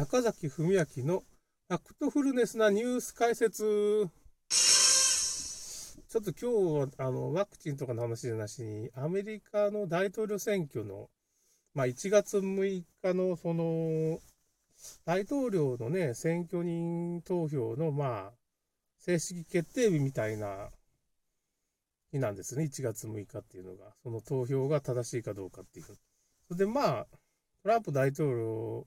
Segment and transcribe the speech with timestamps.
[0.00, 1.24] 坂崎文明の
[1.68, 4.08] ファクトフルネスなニュース解説。
[4.48, 11.10] ちょっと今日はあのワクチンとかの話じゃなしに、アメリカの大統領選挙の、
[11.74, 14.20] まあ、1月6日のその
[15.04, 18.32] 大統領のね、選挙人投票のまあ
[19.00, 20.70] 正式決定日みたいな
[22.10, 23.92] 日なんですね、1月6日っていうのが。
[24.02, 25.84] その投票が正しいかどうかっていう。
[25.84, 25.94] そ
[26.52, 27.06] れでまあ、
[27.62, 28.86] トランプ大統領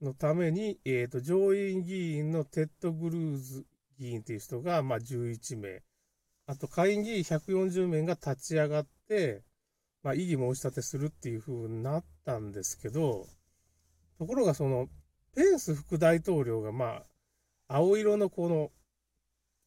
[0.00, 3.66] のために、え、ー、と、上院議員のテッド・クルーズ
[3.98, 5.82] 議員っていう人が、まあ、11名、
[6.46, 9.42] あと、下院議員140名が立ち上がって、
[10.02, 13.26] まあ、異議申し立てするっていう風になったんですけど、
[14.18, 14.88] ところが、その、
[15.34, 17.02] ペンス副大統領が、ま
[17.68, 18.70] あ、青色のこの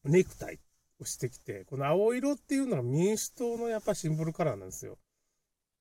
[0.04, 0.58] ネクタイ
[1.00, 4.98] をしてきて、この青色っていうのは民主党のやっぱシンボルカラーなんですよ。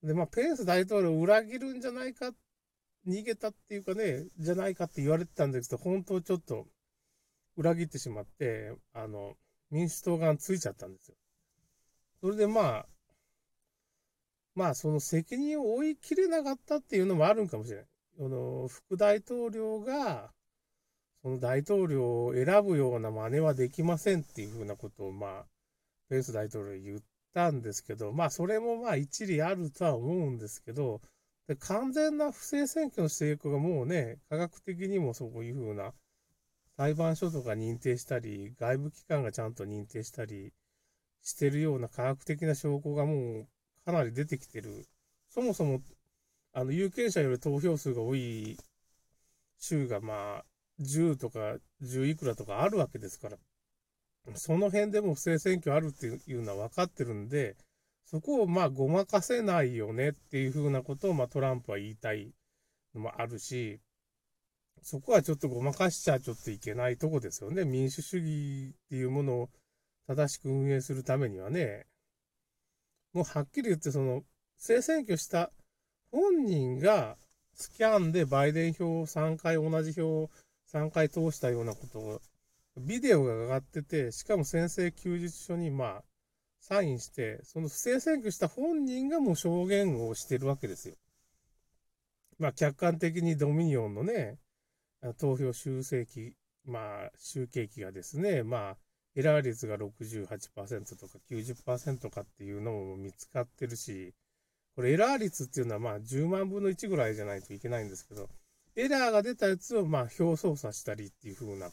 [0.04, 2.36] で、まあ、ペンス大統領を裏切るんじゃないかっ
[3.08, 6.68] 逃げたっていうかね、じゃないかって言われてたんですけど、本当ちょっと
[7.58, 9.36] 裏切ってしまって、あの、
[9.72, 11.16] 民主党側についちゃったんですよ。
[12.22, 12.86] それでまあ、
[14.53, 17.86] まあその責任を負いきれなかったっていうのもあるんかもしれない。
[18.20, 20.31] あの、副大統領が、
[21.23, 25.45] その大統領を選ぶような真似はできませんっていうふうなことを、まあ、
[26.09, 27.00] ペンス大統領言っ
[27.34, 31.02] たんですけど、まあそれもまあ一理あるとは思うんですけど、
[31.47, 35.94] で完全な不正選挙の成功がもうね、科学的にもそういうふうな
[36.78, 40.53] 裁判所とか認定したり、外部機関がちゃんと認定したり
[41.22, 43.47] してるような科学的な証拠がもう
[43.86, 44.88] かなり出てきてる。
[45.30, 45.81] そもそも、
[46.53, 48.58] あの、有権者より投票数が多い
[49.58, 50.45] 州がまあ、
[50.80, 53.38] 10とか10いくらとかあるわけですから、
[54.36, 57.56] その辺でも不正選挙あるっていうのは分かってるんで、
[58.12, 62.34] そこをまあごまかせないよねっていうふうなことをまあトランプは言いたい
[62.94, 63.80] のもあるし、
[64.81, 67.64] そこはちょっとごまかしちゃちょっといけないとこですよね。
[67.64, 69.50] 民主主義っていうものを
[70.08, 71.86] 正しく運営するためにはね、
[73.13, 74.24] もうはっきり言ってその、
[74.58, 75.50] 政選挙した
[76.12, 77.16] 本人が
[77.53, 80.30] スキャンでバイデン票を3回同じ票を
[80.74, 82.22] 3回通したようなことを、
[82.78, 86.03] ビデオが上がってて、しかも先生休日書にまあ、
[86.61, 90.95] サインして、その不正選挙した本人がもう証言をしてるわけですよ。
[92.39, 94.38] まあ、客観的にドミニオンのね、
[95.19, 96.35] 投票修正機、
[96.66, 98.77] まあ、集計機がですね、まあ、
[99.16, 104.13] エラー率が68%とか90%かっていうのも見つかってるし、
[104.75, 108.29] これエラー率っていうのはまあ10万分の1ぐらいじゃないといけないんですけど、
[108.75, 111.69] エラーが出たやつをまあ表操作したりっていう風な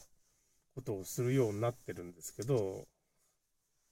[0.75, 2.87] ことをするようになってるんですけど、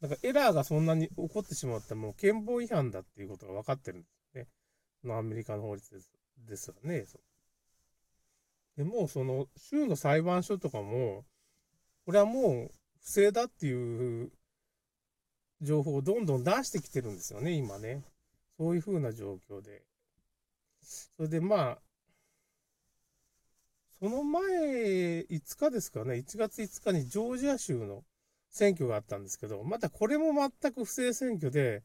[0.02, 4.48] だかエラーがそんなに起こってしまったらもう憲法違反だっていうことが分かってるんですね。
[5.04, 6.10] のアメリカの法律です
[6.48, 7.06] ですわね。
[8.78, 11.26] でもう、その州の裁判所とかも、
[12.06, 12.72] これはもう
[13.02, 14.32] 不正だっていう
[15.62, 18.04] 情報をどんどん出してきてるんですよね、今ね。
[18.58, 19.84] そういう風な状況で。
[20.82, 21.80] それでまあ、
[24.00, 24.42] その前、
[25.22, 28.04] 5日ですかね、1月5日にジョージア州の
[28.50, 31.84] 選挙があったんですけど、またこれも全く不正選挙で、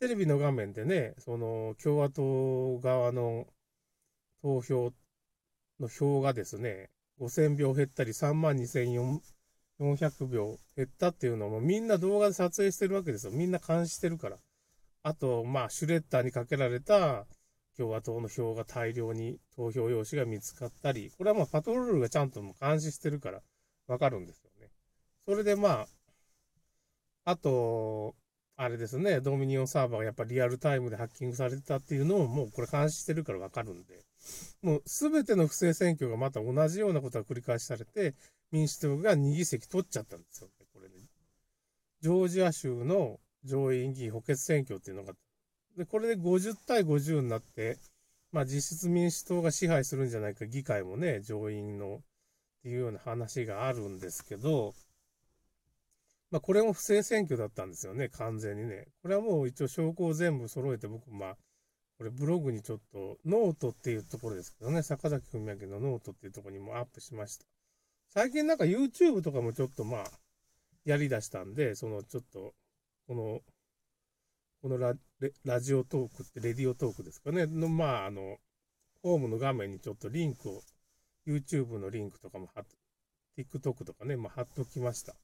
[0.00, 3.46] テレビの画面でね、その共和党側の
[4.42, 4.92] 投票
[5.80, 9.20] の票がですね、5000票減ったり3万2400
[9.78, 13.32] 票減ったっていうのもみんな動画で撮影してるわけですよ。
[13.32, 14.38] みんな監視してるから。
[15.02, 17.26] あと、まあ、シュレッダーにかけられた
[17.76, 23.40] 共和党の票が大量に投票用紙が見つかったり、これはまあパトロールがちゃんと監視してるから
[23.86, 24.70] わかるんですよね。
[25.26, 25.86] それでまあ、
[27.24, 28.14] あと、
[28.56, 34.04] あれですね、ドミニオンサーバーがやっぱリアルタイムでハッキングされてたっていうのをもうこれ監視してるからわかるんで、
[34.62, 38.14] もうすべての不正選挙がまた同じようなことが繰り返しされて、
[38.52, 40.94] 民主党が2議席取っちゃったんですよね、これね。
[42.00, 45.14] ジョージア州の上院議員補欠選挙っていうのが、
[45.76, 47.78] で、これで50対50になって、
[48.30, 52.00] まあ実質民主党が支配するんじゃないか、議会もね、上院のっ
[52.62, 54.74] ていうような話があるんですけど、
[56.34, 58.88] まあ、これも不正選挙だったんですよね、完全にね。
[59.02, 61.36] これはもう一応証拠を全部揃えて、僕、まあ、
[61.96, 67.46] これブログにちょっと、ノートっていうところですけどね、坂崎文明のノートっていうところにもアップしました。
[68.08, 70.04] 最近なんか YouTube とかもちょっとまあ、
[70.84, 72.52] やりだしたんで、そのちょっと、
[73.06, 73.40] この、
[74.60, 74.94] このラ
[75.44, 78.38] ラジオトークって、レディオトークですかね、の、まあ、あの、
[79.04, 80.62] ホームの画面にちょっとリンクを、
[81.28, 82.64] YouTube のリンクとかも貼っ
[83.38, 85.14] TikTok とかね、まあ、貼っときました。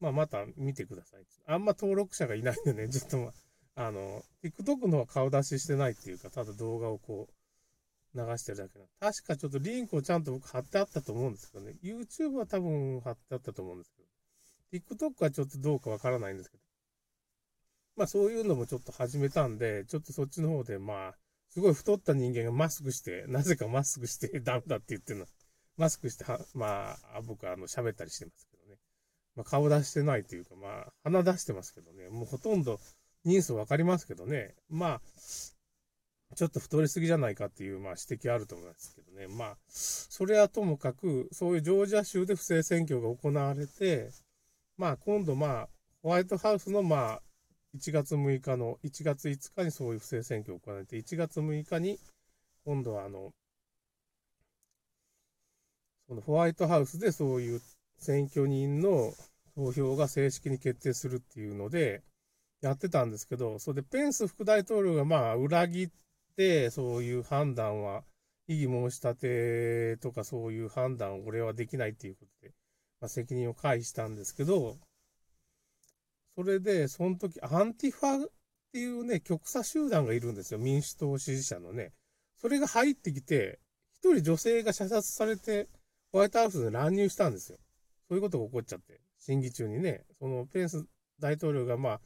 [0.00, 1.26] まあ、また見てください。
[1.46, 3.32] あんま登録者がいないんでね、 ちょっとま
[3.76, 7.36] あ、あの、TikTok のは顔出ししてないっていうか、ただ動画をこう、
[8.16, 11.76] 流してるだけな確かちょっとリンクをちゃんと僕貼ってあったと思うんですけどね。
[11.82, 14.08] YouTube は多分貼ってあったと思うんですけど。
[14.94, 16.62] TikTok はちょっとどうかわからないんですけど。
[17.96, 21.14] まあそういうのもちょっと始めたんで、ちょっとそっちの方でまあ、
[21.50, 25.26] すごい太った人間がマスクして、なぜかマスクしてダメだって言ってるの。
[25.76, 28.55] マスクしては、まあ、僕はあの喋ったりしてますけど。
[29.36, 32.08] まあ顔出してないというか、まあ鼻出してますけどね。
[32.08, 32.80] もうほとんど
[33.24, 34.54] 人数わかりますけどね。
[34.68, 35.00] まあ、
[36.34, 39.26] ちょっと太りすぎじゃないかっていう、まあ、指摘あると思いますけどね。
[39.26, 44.10] まあ、それはともかく、そういうジョージア州で不正選挙が行われて、
[44.76, 45.68] まあ、今度、まあ、
[46.02, 47.22] ホワイトハウスの、まあ、
[47.76, 51.98] 1月6日の、1月5日にそういう不正選挙が行われて、1月6日に、
[52.64, 53.32] 今度は、あの、
[56.08, 57.60] そのホワイトハウスでそういう
[57.98, 59.12] 選挙人の
[59.54, 62.02] 投票が正式に決定するっていうので、
[62.60, 65.88] やってたんですけど、それでペンス副大統領がまあ裏切っ
[66.36, 68.04] て、そういう判断は、
[68.48, 72.54] 異議申し立てとかそういう判断を俺はできないっていうことで、
[73.00, 74.76] まあ、責任を回避したんですけど、
[76.36, 78.30] それで、その時、アンティファっ
[78.72, 80.58] ていうね、極左集団がいるんですよ。
[80.58, 81.92] 民主党支持者のね。
[82.36, 83.58] それが入ってきて、
[83.94, 85.68] 一人女性が射殺されて、
[86.12, 87.58] ホワイトハウスで乱入したんですよ。
[88.08, 90.86] そういうことが起こっちゃって、審議中にね、そのペンス
[91.20, 92.00] 大統領がまあ、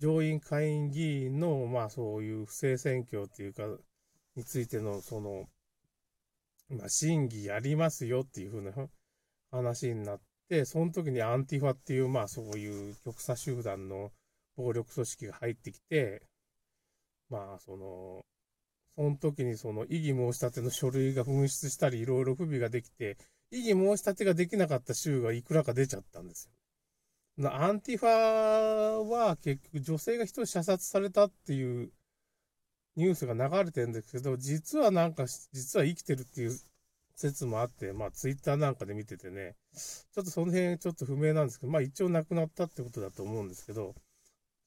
[0.00, 3.62] 上院下院議員の、まあそういう不正選挙っていうか、
[4.36, 5.44] についての、その、
[6.70, 8.72] まあ審議やりますよっていうふうな
[9.50, 14.10] 話になって、その時にアンティファっていう、まあそういう極左集団の
[14.56, 16.22] 暴力組織が入ってきて、
[17.30, 18.24] まあその、
[18.96, 23.16] その時にその異議申し立ての書類が紛失したり、いろいろ不備ができて、
[23.50, 26.50] 異議申し立てができなかった州がいくらか出ちゃったんです
[27.38, 27.50] よ。
[27.50, 31.90] アンティファは結局女性が一人射殺されたっていう
[32.96, 36.56] ニュースが流れてるんですけど、実はなんか、実は生きてるっていう
[37.16, 43.94] 説もあって、まあツイッターなんかで見ててね、ちょっとその辺ちょっと不明なんですけど、まあ一応亡くなったってことだと思うんですけど、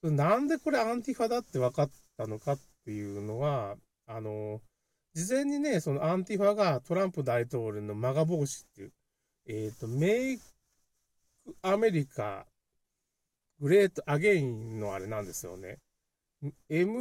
[0.04, 3.78] なんでこれアンティファだって分かったのかっていうのは、
[4.08, 4.62] あの、
[5.18, 8.92] 事前にね、そのアンティファがトランプ大統領のマガ帽子っていう、
[9.48, 10.44] えっ、ー、と、 Make
[11.64, 12.46] America
[13.60, 15.80] Great Again のあれなんですよね。
[16.70, 16.92] MAGA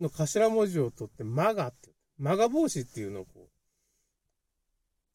[0.00, 3.48] の頭文字を取ってマガって、マガ帽子っていうのをこ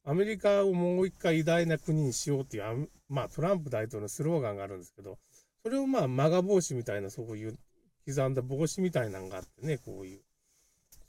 [0.05, 5.17] う、アメリカをもう一回偉大な国にしようっていう、まあトランプ大統領のスローガンがあるんですけど、
[5.63, 7.57] それをまあマガ帽子みたいなそういう
[8.07, 10.21] 刻んだ帽子みたいなのがあってね、こういう。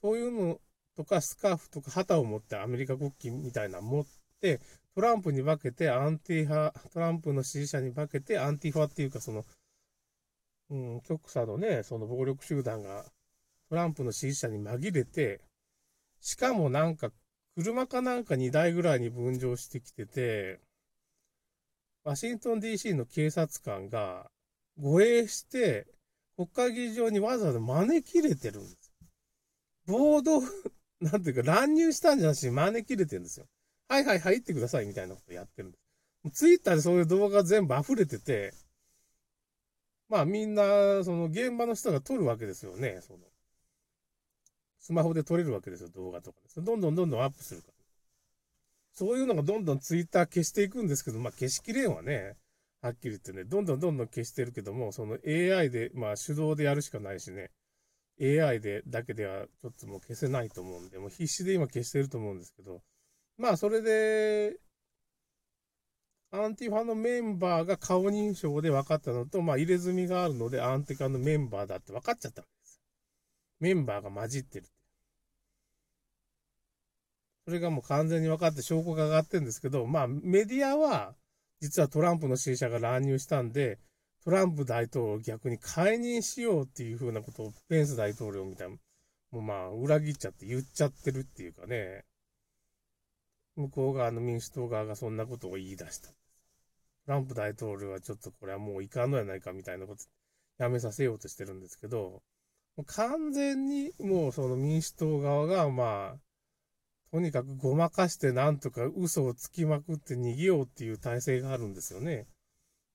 [0.02, 0.60] そういうの
[0.96, 4.06] とかスカーフとか旗を持ってアメリカ国旗みたいなの持っ
[4.40, 4.60] て、
[4.94, 9.44] トランプに化けてアンティ派、トランプの支持者に化けてアンティ派っていうか、その、
[10.70, 13.04] うん、極左のね、その暴力集団が
[13.68, 15.40] トランプの支持者に紛れて、
[16.20, 17.10] しかもなんか、
[17.54, 20.60] 車かなんか2台ぐらいに分乗してきてて、
[22.04, 24.30] ワシントン DC の警察官が
[24.80, 25.86] 護衛して、
[26.38, 28.92] 国会議事場にわざわざ招き入れてるんです。
[29.86, 30.40] 暴動、
[31.02, 33.48] なんていうか乱入したんじゃなし、招き入れてるんですよ。
[33.88, 35.78] はいはい入ってくださいみたいなことやってるんで
[36.30, 36.38] す。
[36.38, 38.54] ツイッターでそういう動画全部溢れてて、
[40.08, 43.00] まあみんな、その現場の人が撮るわけですよね。
[43.02, 43.18] その
[44.78, 46.62] スマホで撮れるわけですよ、動画とかで。
[46.62, 47.74] どんどんどんどんアップするから。
[48.92, 52.36] そういうのがどんどんツイッター消していくんですけど、まあ消しきれんわね。
[52.80, 57.50] はっきり言ってね、どんどんどんどん消してるけども、その AI で、まあ手動でやるしかないしね。
[58.20, 62.82] AI でだけではちょっともう消せないと思うんで、もう必死で今消してると思うんですけど、
[63.38, 64.58] まあ、それで、
[66.30, 72.80] アンティファのメンバーが顔認証で分かったのと、まあ、入れ墨があるので、アンティファのメンバーだって分かっちゃったわけです。
[73.60, 74.66] メンバーが混じってる。
[77.46, 81.14] それがもう完全に分かって証拠が上がってるんですけど、まあ、メディアは、
[81.60, 83.78] 実はトランプの支持者が乱入したんで、
[84.24, 88.76] トランプ大統領を逆に解任しようっていうふうなことをペンス大統領みたいな、
[89.30, 92.04] もうまあ、裏切っちゃって言っちゃってるっていうかね、
[93.56, 96.10] 向こう側の民主党側がそんなことを言い出した。
[96.10, 96.14] ト
[97.06, 100.04] ランプ大統領はちょっとこれはもういかんのやないかみたいなこと
[100.58, 102.22] やめさせようとしてるんですけど、
[102.86, 106.16] 完全にもうその民主党側がまあ、
[107.10, 112.26] とにかくごまかしてなんとか嘘をつきまくって逃げようっていう体制があるんですよね。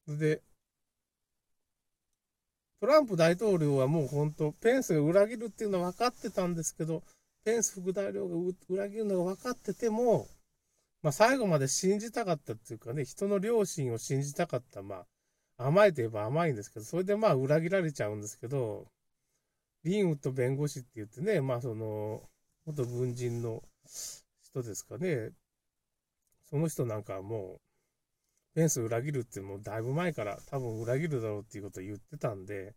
[0.08, 0.42] で、
[2.80, 7.02] トランプ大統領はもう本当、ペンスが裏切るっていうのは分かってたんですけど、
[7.46, 10.28] ペンス副大統領が裏切るのが分かってても、
[11.02, 15.06] まあ、最後まで信じたかったっていうかね、人の良心を信じたかった、ま
[15.58, 18.88] あ、甘いといえば甘いんですけど、それでまあ裏切られちゃうんですけど、
[19.84, 22.22] リンウッド弁護士って言ってね、まあその、
[22.66, 23.62] 元軍人の
[24.42, 25.32] 人ですかね、
[26.50, 27.62] その人なんかもう、
[28.56, 32.76] ペンス裏切るってもうだいぶ前から多分裏切るだろうっていうことを言ってたんで、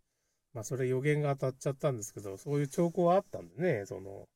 [0.53, 4.27] まあそれ予言が当たっちゃったんですけど、そういう兆候はあったんでね、その、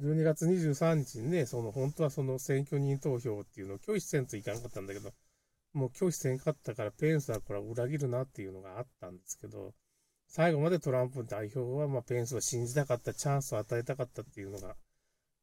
[0.00, 5.12] 12月23日にね、その本当はその選挙人投票っていうのを拒否せんといかんかったんだけど、
[5.72, 9.72] もう拒否せんかったからペンスはこれは裏切るなっていうのがあったんですけど、
[10.34, 14.74] 最後までトランプ代表は、ま、ペンスを信じたかった、チャンスを与えたかったっていうのが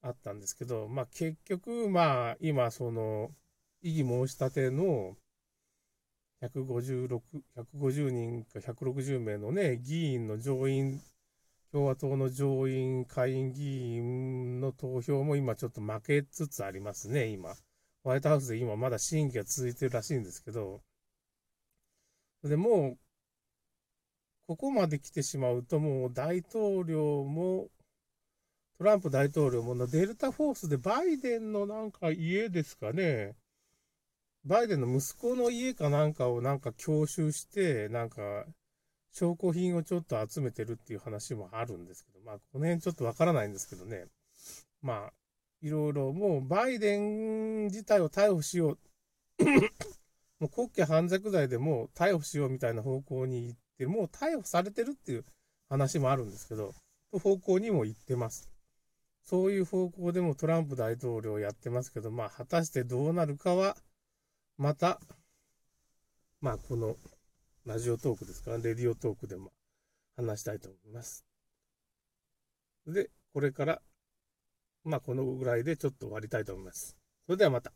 [0.02, 3.32] あったんですけど、まあ、結局、まあ、今、その、
[3.82, 5.16] 異議申し立ての
[6.42, 7.22] 156、
[7.56, 11.00] 150人か160名のね、議員の上院、
[11.72, 17.56] 共和党の上院、下院議員の投票も今ちょっと負けつつありますね、今。
[18.04, 20.82] ホワイトハウスで今まだ審議が続いてるらしいんですけど、
[22.44, 22.98] でも、
[24.52, 27.70] ここまで来てしまうと、もう大統領も、
[28.78, 33.38] トランプ大統領もデルタフォースでバイデンのなんか家ですかね、
[34.44, 38.46] バイデンの息子の家かなんかをなんか強襲して、なんか、
[39.14, 44.08] 証拠品をちょっと集めてるっていう話もあるんですけど、まあ、この辺ちょっとわからないんですけどね。
[44.82, 45.14] まあ、
[45.62, 49.44] いろいろもうバイデン自体を逮捕しよう。
[50.42, 55.26] もう国家反逆罪でも逮捕しようみたいな方向に行っ、もう逮捕されてるっていう
[55.70, 56.74] 話もあるんですけど、
[57.12, 58.50] 方向にも行ってます。
[59.24, 63.78] そういう方向でもトランプ大統領やってますけど、まあ果たしてどうなるかは、
[64.58, 65.00] また、
[66.40, 66.96] まあ、この
[67.66, 69.52] ラジオトークですか、レディオトークでも
[70.16, 71.26] 話したいと思います。
[72.88, 73.82] で、これから、
[74.84, 76.98] まあ、このぐらいでちょっと終わりたいと思います。
[77.26, 77.72] それではまた。